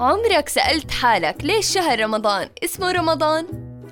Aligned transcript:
عمرك 0.00 0.48
سألت 0.48 0.90
حالك 0.90 1.44
ليش 1.44 1.66
شهر 1.66 2.00
رمضان؟ 2.00 2.50
اسمه 2.64 2.92
رمضان؟ 2.92 3.46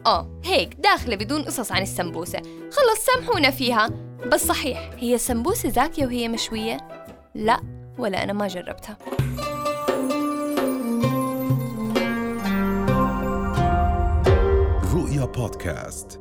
آه 0.07 0.41
هيك 0.45 0.75
داخلة 0.75 1.17
بدون 1.17 1.43
قصص 1.45 1.73
عن 1.73 1.83
السمبوسة. 1.83 2.43
خلص 2.71 3.05
سامحونا 3.07 3.51
فيها. 3.51 3.91
بس 4.27 4.47
صحيح 4.47 4.91
هي 4.99 5.15
السمبوسة 5.15 5.69
زاكية 5.69 6.07
وهي 6.07 6.29
مشوية؟ 6.29 6.89
لا 7.35 7.61
ولا 7.99 8.23
أنا 8.23 8.33
ما 8.33 8.49
جربتها. 8.49 8.99
رؤيا 14.95 15.25
بودكاست. 15.25 16.21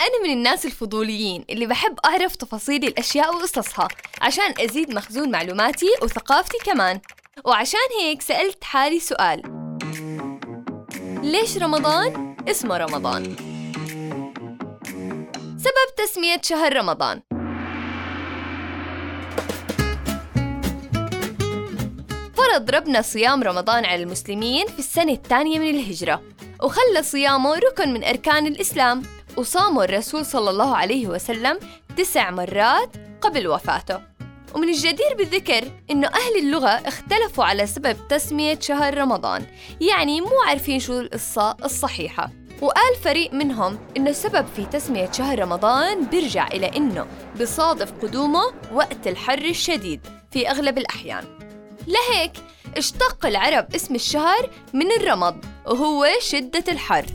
أنا 0.00 0.22
من 0.24 0.32
الناس 0.32 0.66
الفضوليين 0.66 1.44
اللي 1.50 1.66
بحب 1.66 1.98
أعرف 2.04 2.36
تفاصيل 2.36 2.84
الأشياء 2.84 3.34
وقصصها 3.34 3.88
عشان 4.20 4.54
أزيد 4.58 4.94
مخزون 4.94 5.30
معلوماتي 5.30 5.86
وثقافتي 6.02 6.58
كمان. 6.64 7.00
وعشان 7.44 7.88
هيك 8.00 8.22
سألت 8.22 8.64
حالي 8.64 9.00
سؤال. 9.00 9.42
ليش 11.22 11.58
رمضان 11.58 12.36
اسمه 12.48 12.76
رمضان؟ 12.76 13.36
سبب 15.58 15.94
تسمية 15.96 16.40
شهر 16.42 16.76
رمضان. 16.76 17.22
فرض 22.36 22.70
ربنا 22.70 23.02
صيام 23.02 23.42
رمضان 23.42 23.84
على 23.84 24.02
المسلمين 24.02 24.66
في 24.66 24.78
السنة 24.78 25.12
الثانية 25.12 25.58
من 25.58 25.70
الهجرة 25.70 26.22
وخلى 26.62 27.02
صيامه 27.02 27.54
ركن 27.54 27.92
من 27.92 28.04
أركان 28.04 28.46
الإسلام 28.46 29.02
وصامه 29.36 29.84
الرسول 29.84 30.26
صلى 30.26 30.50
الله 30.50 30.76
عليه 30.76 31.06
وسلم 31.06 31.58
تسع 31.96 32.30
مرات 32.30 32.96
قبل 33.22 33.48
وفاته. 33.48 34.00
ومن 34.54 34.68
الجدير 34.68 35.14
بالذكر 35.18 35.70
إنه 35.90 36.08
أهل 36.08 36.38
اللغة 36.38 36.68
اختلفوا 36.68 37.44
على 37.44 37.66
سبب 37.66 37.96
تسمية 38.08 38.58
شهر 38.60 38.98
رمضان 38.98 39.46
يعني 39.80 40.20
مو 40.20 40.40
عارفين 40.46 40.80
شو 40.80 41.00
القصة 41.00 41.56
الصحيحة. 41.64 42.30
وقال 42.60 42.96
فريق 43.04 43.32
منهم 43.32 43.78
إنه 43.96 44.10
السبب 44.10 44.46
في 44.56 44.64
تسمية 44.64 45.12
شهر 45.12 45.38
رمضان 45.38 46.04
بيرجع 46.04 46.46
إلى 46.46 46.76
إنه 46.76 47.06
بصادف 47.40 47.92
قدومه 48.02 48.52
وقت 48.72 49.06
الحر 49.06 49.44
الشديد 49.44 50.00
في 50.30 50.50
أغلب 50.50 50.78
الأحيان. 50.78 51.24
لهيك 51.86 52.32
اشتق 52.76 53.26
العرب 53.26 53.74
اسم 53.74 53.94
الشهر 53.94 54.50
من 54.72 54.92
الرمض 54.92 55.44
وهو 55.66 56.06
شدة 56.20 56.64
الحر. 56.68 57.06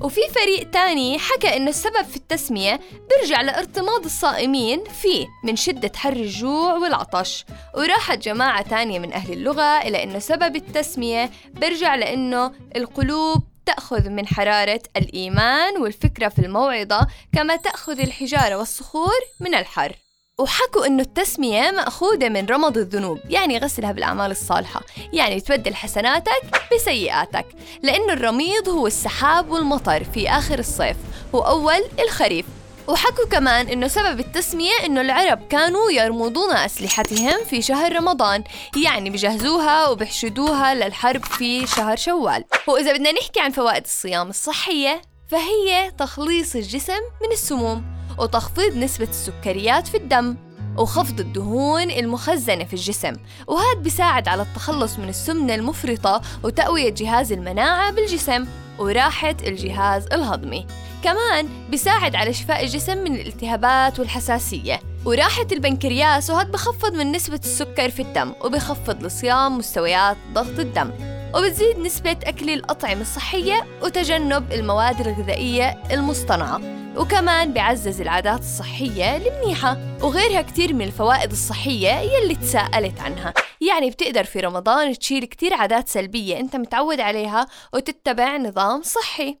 وفي 0.00 0.20
فريق 0.34 0.70
تاني 0.70 1.18
حكى 1.18 1.56
إنه 1.56 1.68
السبب 1.68 2.02
في 2.02 2.16
التسمية 2.16 2.80
بيرجع 3.10 3.40
لارتماض 3.40 4.04
الصائمين 4.04 4.84
فيه 4.84 5.26
من 5.44 5.56
شدة 5.56 5.92
حر 5.96 6.12
الجوع 6.12 6.72
والعطش. 6.72 7.44
وراحت 7.74 8.18
جماعة 8.18 8.62
تانية 8.62 8.98
من 8.98 9.12
أهل 9.12 9.32
اللغة 9.32 9.78
إلى 9.82 10.02
إنه 10.02 10.18
سبب 10.18 10.56
التسمية 10.56 11.30
بيرجع 11.54 11.94
لأنه 11.94 12.52
القلوب 12.76 13.42
تأخذ 13.66 14.08
من 14.08 14.26
حرارة 14.26 14.82
الإيمان 14.96 15.82
والفكرة 15.82 16.28
في 16.28 16.38
الموعظة 16.38 17.06
كما 17.32 17.56
تأخذ 17.56 18.00
الحجارة 18.00 18.56
والصخور 18.56 19.20
من 19.40 19.54
الحر. 19.54 20.05
وحكوا 20.40 20.86
إنه 20.86 21.02
التسمية 21.02 21.70
مأخوذة 21.70 22.28
من 22.28 22.46
رمض 22.46 22.78
الذنوب 22.78 23.18
يعني 23.28 23.58
غسلها 23.58 23.92
بالأعمال 23.92 24.30
الصالحة 24.30 24.80
يعني 25.12 25.40
تبدل 25.40 25.74
حسناتك 25.74 26.60
بسيئاتك 26.74 27.46
لأنه 27.82 28.12
الرميض 28.12 28.68
هو 28.68 28.86
السحاب 28.86 29.50
والمطر 29.50 30.04
في 30.04 30.28
آخر 30.28 30.58
الصيف 30.58 30.96
وأول 31.32 31.84
الخريف. 32.00 32.46
وحكوا 32.88 33.26
كمان 33.26 33.68
إنه 33.68 33.88
سبب 33.88 34.20
التسمية 34.20 34.72
إنه 34.84 35.00
العرب 35.00 35.48
كانوا 35.48 35.90
يرمضون 35.90 36.52
أسلحتهم 36.52 37.44
في 37.44 37.62
شهر 37.62 37.96
رمضان 37.96 38.44
يعني 38.84 39.10
بجهزوها 39.10 39.88
وبحشدوها 39.88 40.74
للحرب 40.74 41.24
في 41.24 41.66
شهر 41.66 41.96
شوال. 41.96 42.44
وإذا 42.66 42.92
بدنا 42.92 43.12
نحكي 43.12 43.40
عن 43.40 43.50
فوائد 43.50 43.84
الصيام 43.84 44.28
الصحية 44.28 45.02
فهي 45.28 45.90
تخليص 45.98 46.56
الجسم 46.56 47.00
من 47.22 47.32
السموم. 47.32 47.95
وتخفيض 48.18 48.76
نسبة 48.76 49.08
السكريات 49.08 49.86
في 49.86 49.96
الدم 49.96 50.36
وخفض 50.76 51.20
الدهون 51.20 51.90
المخزنة 51.90 52.64
في 52.64 52.72
الجسم. 52.72 53.12
وهذا 53.46 53.80
بيساعد 53.80 54.28
على 54.28 54.42
التخلص 54.42 54.98
من 54.98 55.08
السمنة 55.08 55.54
المفرطة 55.54 56.20
وتقوية 56.42 56.90
جهاز 56.90 57.32
المناعة 57.32 57.92
بالجسم 57.92 58.46
وراحة 58.78 59.36
الجهاز 59.46 60.06
الهضمي. 60.06 60.66
كمان 61.04 61.48
بيساعد 61.70 62.16
على 62.16 62.32
شفاء 62.32 62.64
الجسم 62.64 62.98
من 62.98 63.14
الالتهابات 63.14 64.00
والحساسية. 64.00 64.80
وراحة 65.04 65.46
البنكرياس 65.52 66.30
وهذا 66.30 66.48
بخفض 66.48 66.94
من 66.94 67.12
نسبة 67.12 67.40
السكر 67.44 67.90
في 67.90 68.02
الدم 68.02 68.32
وبخفض 68.44 69.04
لصيام 69.04 69.58
مستويات 69.58 70.16
ضغط 70.32 70.58
الدم. 70.58 70.90
وبتزيد 71.34 71.78
نسبة 71.78 72.16
أكل 72.24 72.50
الأطعمة 72.50 73.00
الصحية 73.00 73.66
وتجنب 73.82 74.52
المواد 74.52 75.06
الغذائية 75.06 75.82
المصطنعة. 75.90 76.85
وكمان 76.96 77.52
بيعزز 77.52 78.00
العادات 78.00 78.40
الصحية 78.40 79.16
المنيحة 79.16 79.78
وغيرها 80.02 80.42
كتير 80.42 80.74
من 80.74 80.82
الفوائد 80.82 81.30
الصحية 81.30 81.90
يلي 81.90 82.34
تساءلت 82.34 83.00
عنها. 83.00 83.34
يعني 83.60 83.90
بتقدر 83.90 84.24
في 84.24 84.40
رمضان 84.40 84.98
تشيل 84.98 85.24
كتير 85.24 85.54
عادات 85.54 85.88
سلبية 85.88 86.40
أنت 86.40 86.56
متعود 86.56 87.00
عليها 87.00 87.46
وتتبع 87.74 88.36
نظام 88.36 88.82
صحي. 88.82 89.36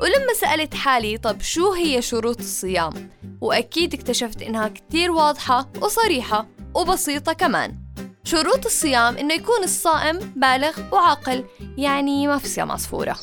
ولما 0.00 0.32
سألت 0.40 0.74
حالي 0.74 1.18
طب 1.18 1.40
شو 1.40 1.72
هي 1.72 2.02
شروط 2.02 2.38
الصيام؟ 2.38 3.10
وأكيد 3.40 3.94
اكتشفت 3.94 4.42
إنها 4.42 4.68
كتير 4.68 5.10
واضحة 5.10 5.68
وصريحة 5.82 6.46
وبسيطة 6.74 7.32
كمان. 7.32 7.81
شروط 8.24 8.66
الصيام 8.66 9.16
إنه 9.16 9.34
يكون 9.34 9.64
الصائم 9.64 10.18
بالغ 10.36 10.78
وعاقل 10.92 11.44
يعني 11.78 12.26
ما 12.26 12.38
في 12.38 12.48
صيام 12.48 12.72
عصفورة. 12.72 13.16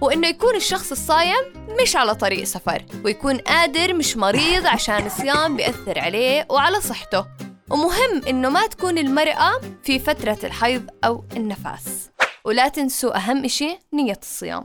وإنه 0.00 0.28
يكون 0.28 0.56
الشخص 0.56 0.90
الصايم 0.90 1.66
مش 1.82 1.96
على 1.96 2.14
طريق 2.14 2.44
سفر 2.44 2.84
ويكون 3.04 3.38
قادر 3.38 3.94
مش 3.94 4.16
مريض 4.16 4.66
عشان 4.66 5.06
الصيام 5.06 5.56
بيأثر 5.56 5.98
عليه 5.98 6.46
وعلى 6.50 6.80
صحته. 6.80 7.26
ومهم 7.70 8.22
إنه 8.28 8.48
ما 8.48 8.66
تكون 8.66 8.98
المرأة 8.98 9.60
في 9.82 9.98
فترة 9.98 10.38
الحيض 10.44 10.90
أو 11.04 11.24
النفاس. 11.36 12.10
ولا 12.44 12.68
تنسوا 12.68 13.16
أهم 13.16 13.44
إشي 13.44 13.78
نية 13.92 14.18
الصيام. 14.22 14.64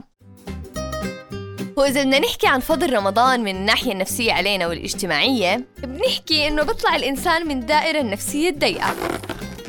وإذا 1.76 2.02
بدنا 2.02 2.18
نحكي 2.18 2.46
عن 2.46 2.60
فضل 2.60 2.92
رمضان 2.92 3.40
من 3.40 3.56
الناحية 3.56 3.92
النفسية 3.92 4.32
علينا 4.32 4.66
والاجتماعية 4.66 5.64
بنحكي 5.78 6.48
إنه 6.48 6.62
بيطلع 6.62 6.96
الإنسان 6.96 7.48
من 7.48 7.66
دائرة 7.66 8.00
النفسية 8.00 8.48
الضيقة. 8.48 8.94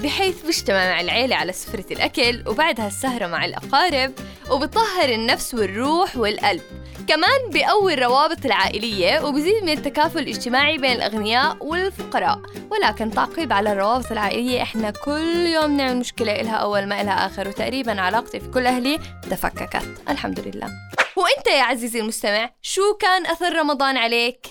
بحيث 0.04 0.46
بيجتمع 0.46 0.92
مع 0.92 1.02
العيلة 1.02 1.36
على 1.36 1.54
سفرة 1.54 1.94
الأكل 1.94 2.44
وبعدها 2.48 2.88
السهرة 2.88 3.28
مع 3.28 3.46
الأقارب 3.46 4.14
وبطهر 4.52 5.10
النفس 5.10 5.54
والروح 5.54 6.18
والقلب. 6.18 6.62
كمان 7.08 7.50
بيقوي 7.52 7.94
الروابط 7.94 8.46
العائلية 8.46 9.26
وبزيد 9.26 9.64
من 9.64 9.70
التكافل 9.70 10.20
الاجتماعي 10.20 10.78
بين 10.78 10.92
الأغنياء 10.92 11.58
والفقراء. 11.66 12.42
ولكن 12.72 13.12
تعقيب 13.12 13.54
على 13.54 13.72
الروابط 13.72 14.12
العائلية 14.12 14.62
إحنا 14.62 14.92
كل 14.92 15.46
يوم 15.46 15.78
نعمل 15.78 15.98
مشكلة 15.98 16.42
إلها 16.42 16.56
أول 16.56 16.86
ما 16.86 17.02
إلها 17.02 17.26
آخر. 17.26 17.48
وتقريبا 17.48 18.02
علاقتي 18.02 18.40
في 18.40 18.48
كل 18.48 18.68
أهلي 18.68 19.00
تفككت. 19.32 19.88
الحمد 20.10 20.40
لله. 20.40 20.68
وإنت 21.16 21.48
يا 21.48 21.64
عزيزي 21.64 22.00
المستمع 22.00 22.50
شو 22.62 22.94
كان 22.94 23.26
أثر 23.26 23.56
رمضان 23.56 23.98
عليك؟ 23.98 24.48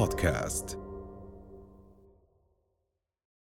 بودكاست. 0.00 0.78